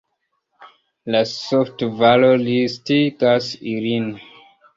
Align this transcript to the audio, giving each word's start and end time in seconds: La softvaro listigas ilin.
La 1.15 1.21
softvaro 1.31 2.33
listigas 2.47 3.53
ilin. 3.75 4.11